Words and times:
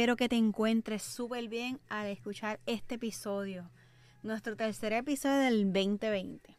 Espero 0.00 0.16
que 0.16 0.30
te 0.30 0.36
encuentres 0.36 1.02
súper 1.02 1.48
bien 1.48 1.78
al 1.90 2.06
escuchar 2.06 2.58
este 2.64 2.94
episodio, 2.94 3.70
nuestro 4.22 4.56
tercer 4.56 4.94
episodio 4.94 5.40
del 5.40 5.74
2020. 5.74 6.56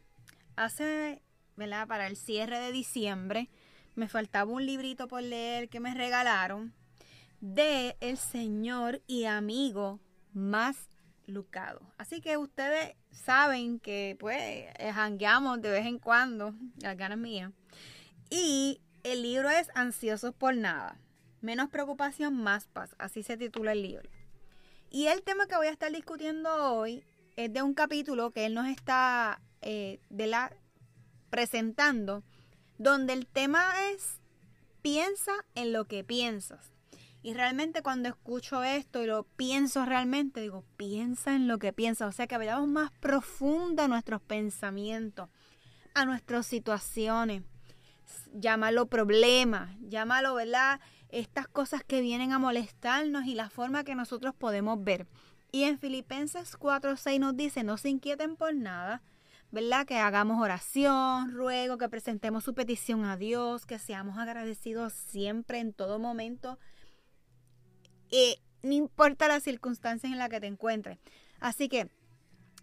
Hace, 0.54 1.22
¿verdad? 1.56 1.88
Para 1.88 2.06
el 2.06 2.16
cierre 2.16 2.60
de 2.60 2.70
diciembre, 2.70 3.50
me 3.96 4.06
faltaba 4.06 4.52
un 4.52 4.64
librito 4.64 5.08
por 5.08 5.24
leer 5.24 5.68
que 5.68 5.80
me 5.80 5.92
regalaron 5.92 6.72
de 7.40 7.96
el 7.98 8.16
señor 8.16 9.02
y 9.08 9.24
amigo 9.24 9.98
más 10.32 10.76
Lucado. 11.26 11.80
Así 11.98 12.20
que 12.20 12.36
ustedes 12.36 12.94
saben 13.10 13.80
que 13.80 14.16
pues 14.20 14.66
jangueamos 14.94 15.60
de 15.60 15.70
vez 15.70 15.86
en 15.86 15.98
cuando, 15.98 16.54
las 16.76 16.96
ganas 16.96 17.18
mías. 17.18 17.50
Y 18.30 18.80
el 19.02 19.22
libro 19.22 19.50
es 19.50 19.68
Ansiosos 19.74 20.32
por 20.32 20.54
Nada. 20.54 21.01
Menos 21.42 21.68
preocupación, 21.68 22.42
más 22.42 22.68
paz. 22.68 22.94
Así 22.98 23.22
se 23.22 23.36
titula 23.36 23.72
el 23.72 23.82
libro. 23.82 24.08
Y 24.90 25.08
el 25.08 25.22
tema 25.22 25.46
que 25.46 25.56
voy 25.56 25.66
a 25.66 25.72
estar 25.72 25.90
discutiendo 25.90 26.50
hoy 26.72 27.04
es 27.36 27.52
de 27.52 27.62
un 27.62 27.74
capítulo 27.74 28.30
que 28.30 28.46
él 28.46 28.54
nos 28.54 28.68
está 28.68 29.40
eh, 29.60 30.00
de 30.08 30.26
la, 30.28 30.52
presentando, 31.30 32.22
donde 32.78 33.12
el 33.12 33.26
tema 33.26 33.72
es 33.90 34.20
piensa 34.82 35.32
en 35.54 35.72
lo 35.72 35.86
que 35.86 36.04
piensas. 36.04 36.72
Y 37.22 37.34
realmente 37.34 37.82
cuando 37.82 38.08
escucho 38.08 38.62
esto 38.64 39.02
y 39.02 39.06
lo 39.06 39.24
pienso 39.24 39.84
realmente, 39.84 40.40
digo, 40.40 40.64
piensa 40.76 41.34
en 41.34 41.48
lo 41.48 41.58
que 41.58 41.72
piensas. 41.72 42.08
O 42.08 42.12
sea 42.12 42.26
que 42.26 42.36
vayamos 42.36 42.68
más 42.68 42.90
profundo 43.00 43.82
a 43.82 43.88
nuestros 43.88 44.20
pensamientos, 44.22 45.28
a 45.94 46.04
nuestras 46.04 46.46
situaciones. 46.46 47.42
Llámalo 48.32 48.86
problema, 48.86 49.76
llámalo, 49.80 50.34
¿verdad? 50.34 50.80
estas 51.12 51.46
cosas 51.46 51.84
que 51.84 52.00
vienen 52.00 52.32
a 52.32 52.38
molestarnos 52.38 53.26
y 53.26 53.34
la 53.34 53.50
forma 53.50 53.84
que 53.84 53.94
nosotros 53.94 54.34
podemos 54.34 54.82
ver. 54.82 55.06
Y 55.52 55.64
en 55.64 55.78
Filipenses 55.78 56.58
4:6 56.58 57.20
nos 57.20 57.36
dice, 57.36 57.62
no 57.62 57.76
se 57.76 57.90
inquieten 57.90 58.36
por 58.36 58.54
nada, 58.54 59.02
¿verdad? 59.50 59.86
Que 59.86 59.98
hagamos 59.98 60.40
oración, 60.40 61.32
ruego, 61.32 61.76
que 61.76 61.90
presentemos 61.90 62.42
su 62.42 62.54
petición 62.54 63.04
a 63.04 63.18
Dios, 63.18 63.66
que 63.66 63.78
seamos 63.78 64.16
agradecidos 64.16 64.94
siempre, 64.94 65.58
en 65.60 65.74
todo 65.74 65.98
momento. 65.98 66.58
Y 68.10 68.38
no 68.62 68.72
importa 68.72 69.28
las 69.28 69.42
circunstancias 69.42 70.10
en 70.10 70.18
las 70.18 70.30
que 70.30 70.40
te 70.40 70.46
encuentres. 70.46 70.98
Así 71.40 71.68
que 71.68 71.90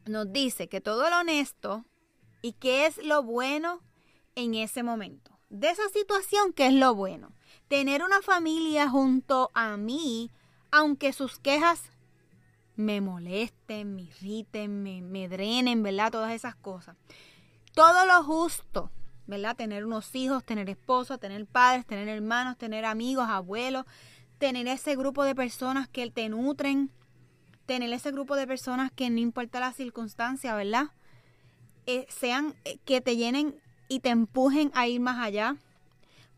nos 0.08 0.34
dice 0.34 0.68
que 0.68 0.81
todo 0.81 1.08
lo 1.12 1.20
honesto 1.20 1.86
y 2.42 2.54
qué 2.54 2.88
es 2.88 2.98
lo 3.06 3.22
bueno 3.22 3.81
en 4.34 4.56
ese 4.56 4.81
momento. 4.81 5.39
De 5.50 5.70
esa 5.70 5.88
situación, 5.90 6.54
¿qué 6.54 6.68
es 6.68 6.74
lo 6.74 6.96
bueno? 6.96 7.32
tener 7.70 8.04
una 8.04 8.22
familia 8.22 8.90
junto 8.90 9.52
a 9.54 9.78
mí, 9.78 10.32
aunque 10.72 11.14
sus 11.14 11.40
quejas 11.40 11.92
me 12.76 13.00
molesten, 13.00 13.96
me 13.96 14.02
irriten, 14.04 14.84
me, 14.84 15.30
drenen, 15.30 15.84
¿verdad? 15.84 16.12
Todas 16.12 16.34
esas 16.34 16.56
cosas. 16.56 16.98
Todo 17.74 18.06
lo 18.06 18.24
justo, 18.24 18.92
¿verdad? 19.28 19.56
Tener 19.56 19.86
unos 19.86 20.16
hijos, 20.16 20.44
tener 20.44 20.70
esposos, 20.70 21.20
tener 21.20 21.46
padres, 21.46 21.86
tener 21.86 22.08
hermanos, 22.10 22.58
tener 22.58 22.86
amigos, 22.86 23.30
abuelos, 23.30 23.86
tener 24.40 24.68
ese 24.68 24.96
grupo 24.96 25.24
de 25.24 25.36
personas 25.36 25.88
que 25.88 26.10
te 26.10 26.28
nutren, 26.28 26.92
tener 27.68 27.94
ese 27.94 28.12
grupo 28.12 28.36
de 28.36 28.48
personas 28.48 28.92
que 28.92 29.12
no 29.12 29.20
importa 29.20 29.60
la 29.60 29.74
circunstancia, 29.74 30.56
¿verdad? 30.56 30.88
Eh, 31.86 32.08
sean 32.10 32.56
eh, 32.66 32.80
que 32.86 33.00
te 33.02 33.16
llenen 33.16 33.62
y 33.90 34.00
te 34.00 34.10
empujen 34.10 34.72
a 34.74 34.88
ir 34.88 35.02
más 35.02 35.20
allá 35.20 35.58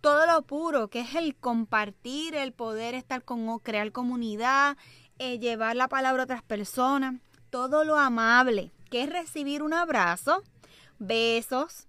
todo 0.01 0.25
lo 0.25 0.41
puro, 0.41 0.89
que 0.89 1.01
es 1.01 1.15
el 1.15 1.35
compartir, 1.35 2.33
el 2.35 2.51
poder 2.51 2.95
estar 2.95 3.23
con, 3.23 3.59
crear 3.59 3.91
comunidad, 3.91 4.75
eh, 5.19 5.37
llevar 5.37 5.75
la 5.75 5.87
palabra 5.87 6.23
a 6.23 6.25
otras 6.25 6.41
personas, 6.41 7.21
todo 7.51 7.85
lo 7.85 7.97
amable, 7.97 8.71
que 8.89 9.03
es 9.03 9.09
recibir 9.09 9.61
un 9.61 9.73
abrazo, 9.73 10.41
besos, 10.97 11.87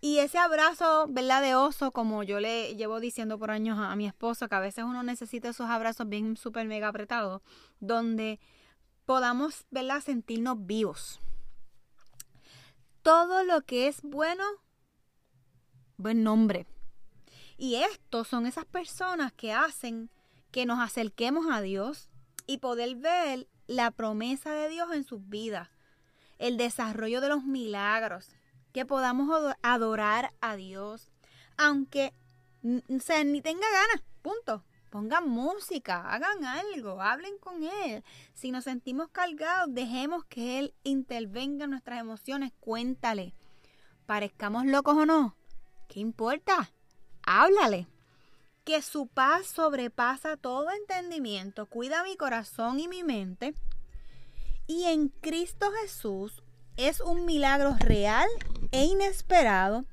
y 0.00 0.18
ese 0.18 0.38
abrazo, 0.38 1.06
¿verdad? 1.08 1.42
De 1.42 1.56
oso, 1.56 1.90
como 1.90 2.22
yo 2.22 2.38
le 2.38 2.76
llevo 2.76 3.00
diciendo 3.00 3.36
por 3.36 3.50
años 3.50 3.80
a, 3.80 3.96
mi 3.96 4.06
esposo, 4.06 4.48
que 4.48 4.54
a 4.54 4.60
veces 4.60 4.84
uno 4.84 5.02
necesita 5.02 5.48
esos 5.48 5.68
abrazos 5.68 6.08
bien 6.08 6.36
súper 6.36 6.66
mega 6.68 6.86
apretados, 6.86 7.42
donde 7.80 8.38
podamos, 9.04 9.64
¿verdad? 9.72 10.00
Sentirnos 10.00 10.64
vivos. 10.64 11.18
Todo 13.02 13.42
lo 13.42 13.62
que 13.62 13.88
es 13.88 14.00
bueno, 14.02 14.44
buen 15.98 16.22
nombre, 16.22 16.66
y 17.58 17.74
estos 17.74 18.28
son 18.28 18.46
esas 18.46 18.64
personas 18.64 19.32
que 19.32 19.52
hacen 19.52 20.10
que 20.50 20.64
nos 20.64 20.78
acerquemos 20.78 21.46
a 21.50 21.60
Dios 21.60 22.08
y 22.46 22.58
poder 22.58 22.96
ver 22.96 23.48
la 23.66 23.90
promesa 23.90 24.52
de 24.52 24.68
Dios 24.68 24.92
en 24.92 25.04
sus 25.04 25.28
vidas, 25.28 25.68
el 26.38 26.56
desarrollo 26.56 27.20
de 27.20 27.28
los 27.28 27.44
milagros, 27.44 28.30
que 28.72 28.86
podamos 28.86 29.28
adorar 29.62 30.32
a 30.40 30.56
Dios, 30.56 31.10
aunque 31.56 32.14
o 32.62 33.00
sea, 33.00 33.24
ni 33.24 33.40
tenga 33.40 33.66
ganas, 33.70 34.02
punto. 34.22 34.64
Pongan 34.90 35.28
música, 35.28 36.00
hagan 36.10 36.44
algo, 36.46 37.02
hablen 37.02 37.36
con 37.38 37.62
Él. 37.62 38.02
Si 38.32 38.50
nos 38.50 38.64
sentimos 38.64 39.08
cargados, 39.10 39.74
dejemos 39.74 40.24
que 40.24 40.58
Él 40.58 40.74
intervenga 40.82 41.64
en 41.64 41.72
nuestras 41.72 42.00
emociones, 42.00 42.52
cuéntale. 42.58 43.34
Parezcamos 44.06 44.64
locos 44.64 44.96
o 44.96 45.04
no, 45.04 45.36
¿qué 45.88 46.00
importa? 46.00 46.70
háblale. 47.28 47.86
Que 48.64 48.82
su 48.82 49.06
paz 49.06 49.46
sobrepasa 49.46 50.36
todo 50.36 50.70
entendimiento, 50.70 51.66
cuida 51.66 52.02
mi 52.02 52.16
corazón 52.16 52.80
y 52.80 52.88
mi 52.88 53.02
mente. 53.02 53.54
Y 54.66 54.84
en 54.84 55.08
Cristo 55.08 55.70
Jesús 55.82 56.42
es 56.76 57.00
un 57.00 57.24
milagro 57.24 57.76
real 57.78 58.28
e 58.72 58.84
inesperado 58.84 59.84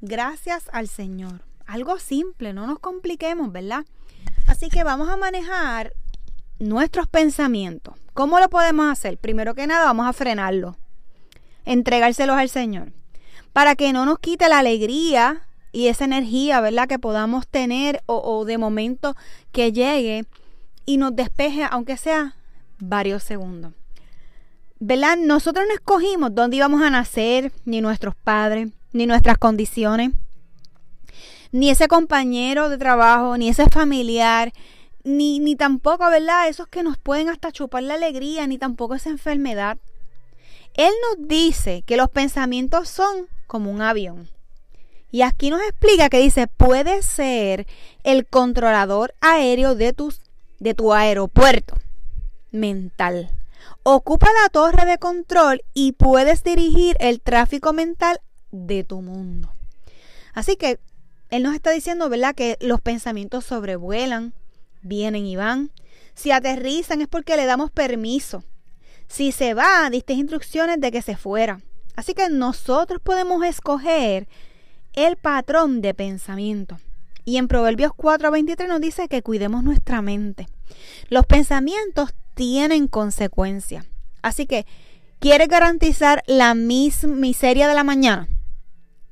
gracias 0.00 0.68
al 0.72 0.88
Señor. 0.88 1.42
Algo 1.66 1.98
simple, 1.98 2.52
no 2.52 2.66
nos 2.66 2.78
compliquemos, 2.78 3.52
¿verdad? 3.52 3.84
Así 4.46 4.68
que 4.68 4.84
vamos 4.84 5.08
a 5.08 5.16
manejar 5.16 5.92
nuestros 6.58 7.08
pensamientos. 7.08 7.94
¿Cómo 8.14 8.40
lo 8.40 8.48
podemos 8.48 8.90
hacer? 8.90 9.18
Primero 9.18 9.54
que 9.54 9.66
nada, 9.66 9.84
vamos 9.84 10.06
a 10.06 10.12
frenarlo. 10.12 10.76
Entregárselos 11.64 12.36
al 12.36 12.48
Señor. 12.48 12.92
Para 13.52 13.74
que 13.76 13.92
no 13.92 14.06
nos 14.06 14.18
quite 14.18 14.48
la 14.48 14.58
alegría 14.58 15.42
y 15.72 15.88
esa 15.88 16.04
energía, 16.04 16.60
¿verdad? 16.60 16.88
Que 16.88 16.98
podamos 16.98 17.48
tener 17.48 18.02
o, 18.06 18.44
de 18.44 18.58
momento 18.58 19.16
que 19.52 19.72
llegue 19.72 20.24
y 20.84 20.98
nos 20.98 21.16
despeje, 21.16 21.66
aunque 21.70 21.96
sea 21.96 22.36
varios 22.78 23.22
segundos. 23.22 23.72
¿Verdad? 24.80 25.16
Nosotros 25.16 25.64
no 25.66 25.74
escogimos 25.74 26.34
dónde 26.34 26.56
íbamos 26.56 26.82
a 26.82 26.90
nacer, 26.90 27.52
ni 27.64 27.80
nuestros 27.80 28.14
padres, 28.16 28.70
ni 28.92 29.06
nuestras 29.06 29.38
condiciones, 29.38 30.10
ni 31.52 31.70
ese 31.70 31.86
compañero 31.86 32.68
de 32.68 32.78
trabajo, 32.78 33.36
ni 33.36 33.48
ese 33.48 33.66
familiar, 33.70 34.52
ni, 35.04 35.38
ni 35.38 35.56
tampoco, 35.56 36.08
¿verdad? 36.10 36.48
Esos 36.48 36.66
que 36.66 36.82
nos 36.82 36.98
pueden 36.98 37.28
hasta 37.28 37.52
chupar 37.52 37.84
la 37.84 37.94
alegría, 37.94 38.46
ni 38.46 38.58
tampoco 38.58 38.94
esa 38.94 39.10
enfermedad. 39.10 39.78
Él 40.74 40.92
nos 41.08 41.28
dice 41.28 41.82
que 41.86 41.96
los 41.96 42.10
pensamientos 42.10 42.88
son 42.88 43.28
como 43.46 43.70
un 43.70 43.82
avión. 43.82 44.28
Y 45.10 45.22
aquí 45.22 45.50
nos 45.50 45.60
explica 45.60 46.08
que 46.08 46.18
dice, 46.18 46.46
puede 46.46 47.02
ser 47.02 47.66
el 48.02 48.26
controlador 48.26 49.14
aéreo 49.20 49.74
de, 49.74 49.92
tus, 49.92 50.22
de 50.58 50.72
tu 50.72 50.94
aeropuerto 50.94 51.76
mental. 52.50 53.30
Ocupa 53.82 54.28
la 54.42 54.48
torre 54.48 54.86
de 54.86 54.98
control 54.98 55.62
y 55.74 55.92
puedes 55.92 56.42
dirigir 56.42 56.96
el 56.98 57.20
tráfico 57.20 57.72
mental 57.72 58.20
de 58.50 58.84
tu 58.84 59.02
mundo. 59.02 59.52
Así 60.32 60.56
que 60.56 60.78
él 61.30 61.42
nos 61.42 61.54
está 61.54 61.70
diciendo, 61.70 62.08
¿verdad?, 62.08 62.34
que 62.34 62.56
los 62.60 62.80
pensamientos 62.80 63.44
sobrevuelan, 63.44 64.32
vienen 64.82 65.26
y 65.26 65.36
van. 65.36 65.70
Si 66.14 66.30
aterrizan 66.30 67.00
es 67.00 67.08
porque 67.08 67.36
le 67.36 67.46
damos 67.46 67.70
permiso. 67.70 68.44
Si 69.08 69.32
se 69.32 69.54
va, 69.54 69.88
diste 69.90 70.14
instrucciones 70.14 70.80
de 70.80 70.90
que 70.90 71.02
se 71.02 71.16
fuera. 71.16 71.60
Así 71.96 72.14
que 72.14 72.28
nosotros 72.30 73.00
podemos 73.02 73.44
escoger 73.44 74.28
el 74.94 75.16
patrón 75.16 75.80
de 75.80 75.94
pensamiento. 75.94 76.78
Y 77.24 77.36
en 77.36 77.48
Proverbios 77.48 77.92
4:23 77.92 78.68
nos 78.68 78.80
dice 78.80 79.08
que 79.08 79.22
cuidemos 79.22 79.62
nuestra 79.62 80.02
mente. 80.02 80.48
Los 81.08 81.26
pensamientos 81.26 82.14
tienen 82.34 82.88
consecuencias. 82.88 83.86
Así 84.22 84.46
que, 84.46 84.66
¿quieres 85.18 85.48
garantizar 85.48 86.22
la 86.26 86.54
misma 86.54 87.14
miseria 87.14 87.68
de 87.68 87.74
la 87.74 87.84
mañana? 87.84 88.28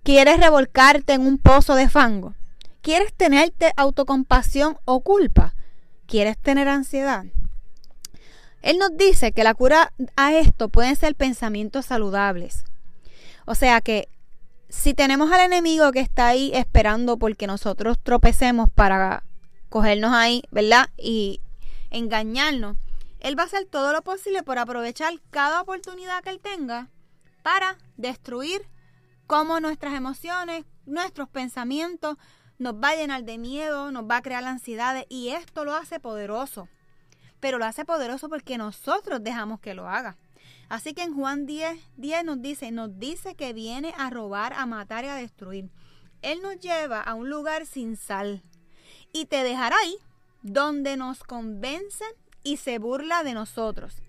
¿Quieres 0.02 0.40
revolcarte 0.40 1.12
en 1.12 1.26
un 1.26 1.38
pozo 1.38 1.74
de 1.74 1.88
fango? 1.88 2.34
¿Quieres 2.80 3.12
tenerte 3.12 3.72
autocompasión 3.76 4.78
o 4.86 5.02
culpa? 5.02 5.54
¿Quieres 6.06 6.38
tener 6.38 6.68
ansiedad? 6.68 7.24
Él 8.62 8.78
nos 8.78 8.96
dice 8.96 9.32
que 9.32 9.44
la 9.44 9.54
cura 9.54 9.92
a 10.16 10.34
esto 10.34 10.68
pueden 10.68 10.96
ser 10.96 11.14
pensamientos 11.14 11.86
saludables. 11.86 12.64
O 13.46 13.54
sea 13.54 13.80
que 13.80 14.08
si 14.68 14.94
tenemos 14.94 15.32
al 15.32 15.40
enemigo 15.40 15.90
que 15.92 16.00
está 16.00 16.28
ahí 16.28 16.52
esperando 16.54 17.16
porque 17.18 17.46
nosotros 17.46 17.98
tropecemos 18.02 18.68
para 18.70 19.24
cogernos 19.68 20.12
ahí, 20.12 20.42
¿verdad? 20.50 20.88
Y 20.96 21.40
engañarnos, 21.90 22.76
él 23.20 23.38
va 23.38 23.42
a 23.42 23.46
hacer 23.46 23.66
todo 23.66 23.92
lo 23.92 24.02
posible 24.02 24.42
por 24.42 24.58
aprovechar 24.58 25.12
cada 25.30 25.60
oportunidad 25.60 26.22
que 26.22 26.30
él 26.30 26.40
tenga 26.40 26.88
para 27.42 27.76
destruir 27.96 28.62
cómo 29.26 29.60
nuestras 29.60 29.94
emociones, 29.94 30.64
nuestros 30.86 31.28
pensamientos 31.28 32.16
nos 32.58 32.74
va 32.74 32.90
a 32.90 32.96
llenar 32.96 33.24
de 33.24 33.38
miedo, 33.38 33.90
nos 33.90 34.04
va 34.04 34.18
a 34.18 34.22
crear 34.22 34.44
ansiedades 34.44 35.06
y 35.08 35.30
esto 35.30 35.64
lo 35.64 35.74
hace 35.74 35.98
poderoso. 36.00 36.68
Pero 37.40 37.58
lo 37.58 37.64
hace 37.64 37.84
poderoso 37.84 38.28
porque 38.28 38.58
nosotros 38.58 39.22
dejamos 39.22 39.60
que 39.60 39.74
lo 39.74 39.88
haga. 39.88 40.16
Así 40.68 40.94
que 40.94 41.02
en 41.02 41.14
Juan 41.14 41.46
10, 41.46 41.78
10 41.96 42.24
nos 42.24 42.40
dice, 42.40 42.70
nos 42.70 42.98
dice 42.98 43.34
que 43.34 43.52
viene 43.52 43.92
a 43.98 44.08
robar, 44.08 44.52
a 44.52 44.66
matar 44.66 45.04
y 45.04 45.08
a 45.08 45.14
destruir. 45.16 45.68
Él 46.22 46.40
nos 46.42 46.60
lleva 46.60 47.00
a 47.00 47.14
un 47.14 47.28
lugar 47.28 47.66
sin 47.66 47.96
sal 47.96 48.42
y 49.12 49.26
te 49.26 49.42
dejará 49.42 49.76
ahí 49.82 49.96
donde 50.42 50.96
nos 50.96 51.24
convencen 51.24 52.08
y 52.42 52.58
se 52.58 52.78
burla 52.78 53.22
de 53.24 53.34
nosotros. 53.34 54.02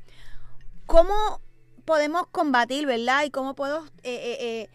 ¿Cómo 0.86 1.42
podemos 1.86 2.28
combatir, 2.28 2.86
verdad? 2.86 3.24
Y 3.26 3.32
cómo 3.32 3.56
puedo 3.56 3.86
eh, 3.86 3.90
eh, 4.04 4.38
eh, 4.40 4.70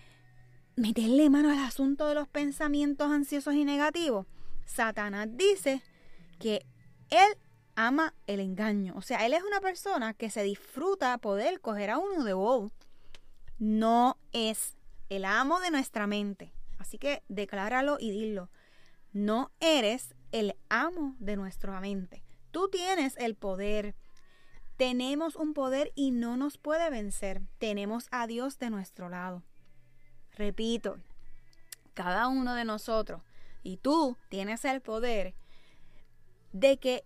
meterle 0.76 1.30
mano 1.30 1.50
al 1.50 1.58
asunto 1.58 2.06
de 2.06 2.14
los 2.14 2.28
pensamientos 2.28 3.10
ansiosos 3.10 3.54
y 3.54 3.64
negativos. 3.64 4.26
Satanás 4.64 5.28
dice 5.30 5.82
que 6.38 6.66
él 7.10 7.38
ama 7.76 8.14
el 8.26 8.40
engaño. 8.40 8.94
O 8.96 9.02
sea, 9.02 9.24
él 9.24 9.34
es 9.34 9.42
una 9.44 9.60
persona 9.60 10.14
que 10.14 10.30
se 10.30 10.42
disfruta 10.42 11.16
poder 11.18 11.60
coger 11.60 11.90
a 11.90 11.98
uno 11.98 12.24
de 12.24 12.32
bobo. 12.32 12.72
No 13.58 14.18
es 14.32 14.76
el 15.08 15.24
amo 15.24 15.60
de 15.60 15.70
nuestra 15.70 16.06
mente. 16.06 16.52
Así 16.78 16.98
que 16.98 17.22
decláralo 17.28 17.98
y 18.00 18.10
dilo. 18.10 18.50
No 19.12 19.52
eres 19.60 20.14
el 20.32 20.56
amo 20.68 21.14
de 21.20 21.36
nuestra 21.36 21.80
mente. 21.80 22.22
Tú 22.50 22.68
tienes 22.68 23.16
el 23.18 23.34
poder. 23.34 23.94
Tenemos 24.76 25.36
un 25.36 25.54
poder 25.54 25.92
y 25.94 26.10
no 26.10 26.36
nos 26.36 26.58
puede 26.58 26.90
vencer. 26.90 27.42
Tenemos 27.58 28.08
a 28.10 28.26
Dios 28.26 28.58
de 28.58 28.70
nuestro 28.70 29.08
lado. 29.08 29.42
Repito, 30.32 30.98
cada 31.94 32.28
uno 32.28 32.54
de 32.54 32.64
nosotros 32.64 33.22
y 33.62 33.78
tú 33.78 34.16
tienes 34.28 34.64
el 34.64 34.80
poder 34.82 35.34
de 36.52 36.76
que 36.76 37.04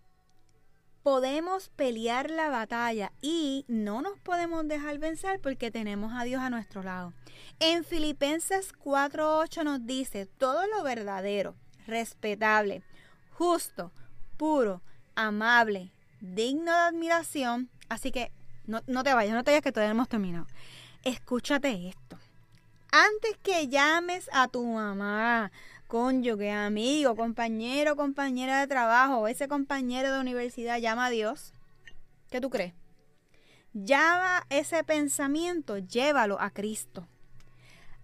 podemos 1.03 1.71
pelear 1.71 2.31
la 2.31 2.51
batalla 2.51 3.13
y 3.21 3.65
no 3.69 4.03
nos 4.03 4.19
podemos 4.21 4.67
dejar 4.69 4.99
vencer 4.99 5.41
porque 5.41 5.71
tenemos 5.71 6.13
a 6.15 6.25
Dios 6.25 6.43
a 6.43 6.51
nuestro 6.51 6.83
lado. 6.83 7.13
En 7.59 7.85
Filipenses 7.85 8.73
4:8 8.73 9.65
nos 9.65 9.87
dice, 9.87 10.27
todo 10.27 10.67
lo 10.67 10.83
verdadero, 10.83 11.55
respetable, 11.87 12.83
justo, 13.33 13.93
puro, 14.37 14.83
amable, 15.15 15.93
digno 16.21 16.73
de 16.73 16.79
admiración. 16.79 17.71
Así 17.89 18.13
que 18.13 18.33
no, 18.67 18.83
te 19.03 19.15
vayas, 19.15 19.35
no 19.35 19.43
te 19.43 19.51
vayas 19.51 19.63
que 19.63 19.73
todavía 19.73 19.93
hemos 19.93 20.09
terminado. 20.09 20.47
Escúchate 21.05 21.89
esto. 21.89 22.19
Antes 22.93 23.37
que 23.43 23.69
llames 23.69 24.29
a 24.33 24.49
tu 24.49 24.65
mamá, 24.65 25.51
cónyuge, 25.91 26.53
amigo, 26.53 27.17
compañero, 27.17 27.97
compañera 27.97 28.61
de 28.61 28.69
trabajo, 28.69 29.27
ese 29.27 29.49
compañero 29.49 30.13
de 30.13 30.21
universidad, 30.21 30.79
llama 30.79 31.07
a 31.07 31.11
Dios. 31.11 31.53
¿Qué 32.31 32.41
tú 32.41 32.49
crees? 32.49 32.75
Llama 33.73 34.47
ese 34.51 34.85
pensamiento, 34.85 35.79
llévalo 35.79 36.41
a 36.41 36.51
Cristo. 36.51 37.09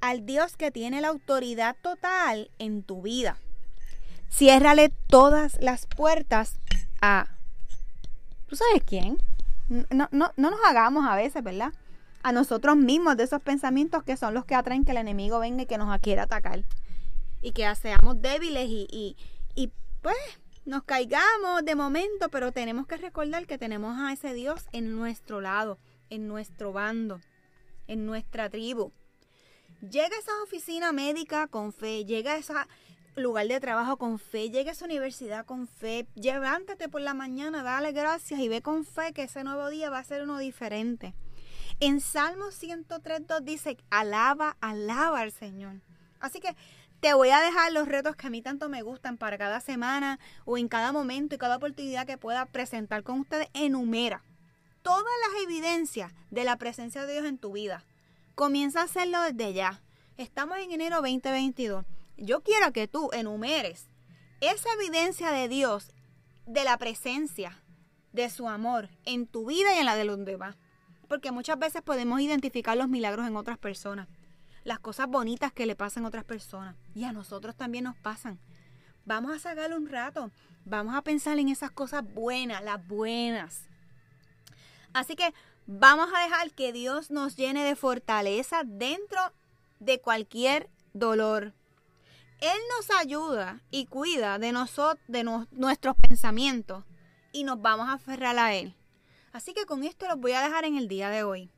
Al 0.01 0.27
Dios 0.27 0.57
que 0.57 0.73
tiene 0.73 1.01
la 1.01 1.09
autoridad 1.09 1.77
total 1.81 2.51
en 2.59 2.83
tu 2.83 3.03
vida. 3.03 3.39
Ciérrale 4.31 4.93
todas 5.07 5.57
las 5.61 5.87
puertas 5.87 6.59
a... 7.01 7.29
¿Tú 8.49 8.57
sabes 8.57 8.83
quién? 8.85 9.17
No, 9.69 10.09
no, 10.11 10.33
no 10.37 10.51
nos 10.51 10.61
hagamos 10.67 11.07
a 11.07 11.15
veces, 11.15 11.41
¿verdad? 11.45 11.73
A 12.25 12.33
nosotros 12.33 12.77
mismos 12.77 13.17
de 13.17 13.23
esos 13.23 13.41
pensamientos 13.43 14.03
que 14.03 14.17
son 14.17 14.35
los 14.35 14.45
que 14.45 14.57
atraen 14.57 14.85
que 14.85 14.91
el 14.91 14.97
enemigo 14.97 15.39
venga 15.39 15.63
y 15.63 15.67
que 15.67 15.79
nos 15.79 15.97
quiera 16.01 16.25
atacar. 16.25 16.65
Y 17.43 17.53
que 17.53 17.73
seamos 17.75 18.21
débiles 18.21 18.67
y, 18.69 19.17
y, 19.55 19.73
pues 20.03 20.17
nos 20.65 20.83
caigamos 20.83 21.65
de 21.65 21.75
momento, 21.75 22.29
pero 22.29 22.53
tenemos 22.53 22.87
que 22.87 22.97
recordar 22.97 23.47
que 23.47 23.59
tenemos 23.59 23.99
a 23.99 24.13
ese 24.13 24.35
Dios 24.35 24.67
en 24.73 24.97
nuestro 24.97 25.41
lado, 25.41 25.79
en 26.11 26.27
nuestro 26.27 26.73
bando, 26.73 27.21
en 27.87 28.05
nuestra 28.07 28.51
tribu. 28.51 28.93
Llega 29.81 30.17
a 30.17 30.19
esa 30.19 30.43
oficina 30.43 30.93
médica 30.93 31.47
con 31.47 31.73
fe, 31.73 32.05
llega 32.05 32.33
a 32.33 32.39
esa, 32.39 32.67
lugar 33.17 33.49
de 33.49 33.61
trabajo 33.61 33.97
con 33.97 34.19
fe, 34.19 34.51
llegue 34.51 34.71
a 34.71 34.73
esa 34.73 34.85
universidad 34.85 35.47
con 35.47 35.67
fe, 35.67 36.07
levántate 36.15 36.89
por 36.89 37.01
la 37.01 37.15
mañana, 37.15 37.63
dale 37.63 37.93
gracias 37.93 38.41
y 38.41 38.49
ve 38.49 38.63
con 38.63 38.85
fe 38.85 39.13
que 39.13 39.25
ese 39.25 39.43
nuevo 39.43 39.69
día 39.71 39.91
va 39.91 39.99
a 39.99 40.05
ser 40.05 40.23
uno 40.23 40.39
diferente. 40.39 41.15
En 41.81 42.01
Salmo 42.01 42.47
103.2 42.47 43.41
dice, 43.43 43.77
alaba, 43.91 44.57
alaba 44.61 45.21
al 45.21 45.33
Señor. 45.33 45.81
Así 46.21 46.41
que 46.41 46.55
te 47.01 47.15
voy 47.15 47.31
a 47.31 47.41
dejar 47.41 47.73
los 47.73 47.89
retos 47.89 48.17
que 48.17 48.27
a 48.27 48.31
mí 48.31 48.43
tanto 48.43 48.69
me 48.69 48.83
gustan 48.83 49.17
para 49.17 49.39
cada 49.39 49.61
semana 49.61 50.19
o 50.45 50.59
en 50.59 50.69
cada 50.69 50.93
momento 50.93 51.35
y 51.35 51.39
cada 51.39 51.57
oportunidad 51.57 52.07
que 52.07 52.19
pueda 52.19 52.47
presentar 52.47 53.03
con 53.03 53.21
ustedes. 53.21 53.49
Enumera 53.55 54.23
todas 54.83 55.05
las 55.05 55.43
evidencias 55.43 56.13
de 56.31 56.45
la 56.45 56.57
presencia 56.57 57.05
de 57.05 57.13
Dios 57.13 57.27
en 57.27 57.39
tu 57.39 57.53
vida. 57.53 57.85
Comienza 58.35 58.81
a 58.81 58.85
hacerlo 58.85 59.21
desde 59.23 59.53
ya. 59.53 59.81
Estamos 60.17 60.59
en 60.59 60.73
enero 60.73 60.97
2022 60.97 61.85
yo 62.17 62.43
quiero 62.43 62.73
que 62.73 62.89
tú 62.89 63.11
enumeres 63.13 63.89
esa 64.41 64.69
evidencia 64.81 65.31
de 65.33 65.49
Dios, 65.49 65.95
de 66.47 66.65
la 66.65 66.79
presencia, 66.79 67.63
de 68.13 68.31
su 68.31 68.49
amor 68.49 68.89
en 69.05 69.27
tu 69.27 69.47
vida 69.47 69.75
y 69.75 69.79
en 69.79 69.87
la 69.87 69.97
de 69.97 70.05
los 70.05 70.25
demás. 70.25 70.57
Porque 71.09 71.31
muchas 71.31 71.59
veces 71.59 71.83
podemos 71.83 72.21
identificar 72.21 72.77
los 72.77 72.89
milagros 72.89 73.27
en 73.27 73.37
otras 73.37 73.59
personas, 73.59 74.09
las 74.67 74.81
cosas 74.81 75.07
bonitas 75.07 75.53
que 75.53 75.65
le 75.65 75.77
pasan 75.77 76.05
a 76.05 76.09
otras 76.09 76.25
personas. 76.25 76.75
Y 76.93 77.05
a 77.05 77.13
nosotros 77.13 77.55
también 77.55 77.85
nos 77.85 77.97
pasan. 77.97 78.41
Vamos 79.05 79.31
a 79.31 79.39
sacarle 79.39 79.77
un 79.77 79.89
rato. 79.89 80.33
Vamos 80.65 80.97
a 80.97 81.03
pensar 81.03 81.39
en 81.39 81.49
esas 81.49 81.71
cosas 81.71 82.03
buenas, 82.15 82.65
las 82.65 82.85
buenas. 82.89 83.63
Así 84.93 85.15
que 85.15 85.33
vamos 85.69 86.09
a 86.13 86.21
dejar 86.25 86.51
que 86.51 86.73
Dios 86.73 87.13
nos 87.13 87.37
llene 87.37 87.63
de 87.63 87.77
fortaleza 87.77 88.63
dentro 88.65 89.21
de 89.79 90.01
cualquier 90.01 90.69
dolor. 90.95 91.55
Él 92.41 92.59
nos 92.77 92.91
ayuda 92.99 93.61
y 93.71 93.87
cuida 93.87 94.41
de 94.41 94.51
nosotros, 94.51 94.99
de 95.07 95.23
nuestros 95.53 95.95
pensamientos 95.97 96.85
y 97.31 97.45
nos 97.45 97.63
vamos 97.63 97.89
a 97.89 97.93
aferrar 97.93 98.37
a 98.37 98.53
Él. 98.53 98.75
Así 99.33 99.55
que 99.55 99.65
con 99.65 99.85
esto 99.85 100.09
los 100.09 100.19
voy 100.19 100.33
a 100.33 100.43
dejar 100.43 100.65
en 100.65 100.77
el 100.77 100.89
día 100.89 101.09
de 101.09 101.23
hoy. 101.23 101.53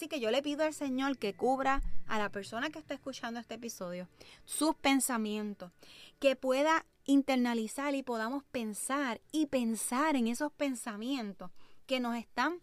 Así 0.00 0.08
que 0.08 0.18
yo 0.18 0.30
le 0.30 0.40
pido 0.40 0.64
al 0.64 0.72
Señor 0.72 1.18
que 1.18 1.34
cubra 1.34 1.82
a 2.06 2.18
la 2.18 2.30
persona 2.30 2.70
que 2.70 2.78
está 2.78 2.94
escuchando 2.94 3.38
este 3.38 3.56
episodio 3.56 4.08
sus 4.46 4.74
pensamientos, 4.74 5.72
que 6.18 6.36
pueda 6.36 6.86
internalizar 7.04 7.94
y 7.94 8.02
podamos 8.02 8.42
pensar 8.44 9.20
y 9.30 9.44
pensar 9.44 10.16
en 10.16 10.28
esos 10.28 10.52
pensamientos 10.52 11.50
que 11.84 12.00
nos 12.00 12.16
están 12.16 12.62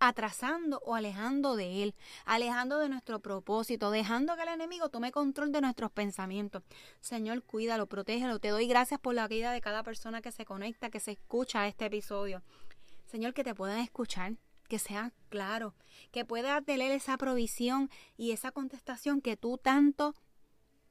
atrasando 0.00 0.80
o 0.86 0.94
alejando 0.94 1.56
de 1.56 1.82
Él, 1.82 1.94
alejando 2.24 2.78
de 2.78 2.88
nuestro 2.88 3.20
propósito, 3.20 3.90
dejando 3.90 4.34
que 4.34 4.44
el 4.44 4.48
enemigo 4.48 4.88
tome 4.88 5.12
control 5.12 5.52
de 5.52 5.60
nuestros 5.60 5.92
pensamientos. 5.92 6.62
Señor, 7.02 7.42
cuídalo, 7.42 7.86
protégelo. 7.86 8.38
Te 8.38 8.48
doy 8.48 8.66
gracias 8.66 8.98
por 8.98 9.14
la 9.14 9.28
vida 9.28 9.52
de 9.52 9.60
cada 9.60 9.82
persona 9.82 10.22
que 10.22 10.32
se 10.32 10.46
conecta, 10.46 10.88
que 10.88 11.00
se 11.00 11.10
escucha 11.10 11.60
a 11.60 11.68
este 11.68 11.84
episodio. 11.84 12.40
Señor, 13.04 13.34
que 13.34 13.44
te 13.44 13.54
puedan 13.54 13.80
escuchar, 13.80 14.36
que 14.68 14.78
sea 14.78 15.12
claro, 15.28 15.74
que 16.10 16.24
pueda 16.24 16.60
tener 16.62 16.92
esa 16.92 17.16
provisión 17.16 17.90
y 18.16 18.32
esa 18.32 18.52
contestación 18.52 19.20
que 19.20 19.36
tú 19.36 19.58
tanto 19.58 20.14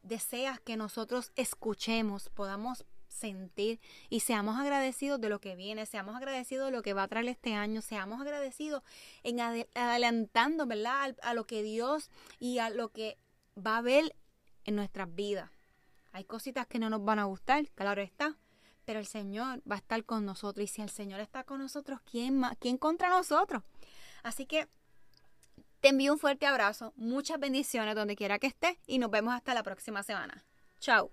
deseas 0.03 0.59
que 0.59 0.77
nosotros 0.77 1.31
escuchemos, 1.35 2.29
podamos 2.29 2.85
sentir 3.07 3.79
y 4.09 4.21
seamos 4.21 4.57
agradecidos 4.59 5.19
de 5.19 5.29
lo 5.29 5.39
que 5.39 5.55
viene, 5.55 5.85
seamos 5.85 6.15
agradecidos 6.15 6.67
de 6.67 6.71
lo 6.77 6.81
que 6.81 6.93
va 6.93 7.03
a 7.03 7.07
traer 7.07 7.27
este 7.27 7.53
año, 7.53 7.81
seamos 7.81 8.21
agradecidos 8.21 8.83
en 9.23 9.39
adelantando, 9.75 10.65
¿verdad? 10.65 11.15
A, 11.21 11.29
a 11.29 11.33
lo 11.33 11.45
que 11.45 11.61
Dios 11.61 12.09
y 12.39 12.59
a 12.59 12.69
lo 12.69 12.89
que 12.89 13.17
va 13.55 13.75
a 13.75 13.79
haber 13.79 14.15
en 14.63 14.75
nuestras 14.75 15.13
vidas. 15.13 15.51
Hay 16.13 16.23
cositas 16.23 16.67
que 16.67 16.79
no 16.79 16.89
nos 16.89 17.03
van 17.03 17.19
a 17.19 17.25
gustar, 17.25 17.69
claro 17.69 18.01
está, 18.01 18.37
pero 18.85 18.99
el 18.99 19.05
Señor 19.05 19.61
va 19.69 19.75
a 19.75 19.79
estar 19.79 20.03
con 20.05 20.25
nosotros 20.25 20.63
y 20.63 20.67
si 20.67 20.81
el 20.81 20.89
Señor 20.89 21.19
está 21.19 21.43
con 21.43 21.59
nosotros, 21.59 21.99
¿quién, 22.09 22.37
más, 22.37 22.57
quién 22.59 22.77
contra 22.77 23.09
nosotros? 23.09 23.63
Así 24.23 24.45
que 24.45 24.67
te 25.79 25.89
envío 25.89 26.13
un 26.13 26.19
fuerte 26.19 26.45
abrazo, 26.45 26.93
muchas 26.95 27.39
bendiciones 27.39 27.95
donde 27.95 28.15
quiera 28.15 28.39
que 28.39 28.47
estés 28.47 28.77
y 28.85 28.99
nos 28.99 29.09
vemos 29.09 29.33
hasta 29.33 29.53
la 29.53 29.63
próxima 29.63 30.03
semana. 30.03 30.45
Chao. 30.79 31.11